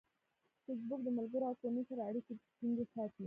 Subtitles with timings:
[0.63, 3.19] فېسبوک د ملګرو او کورنۍ سره اړیکې ټینګې ساتي.